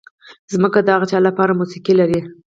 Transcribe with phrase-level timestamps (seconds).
[0.53, 2.19] ځمکه د هغه چا لپاره موسیقي لري.